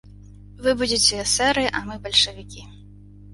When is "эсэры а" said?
1.25-1.83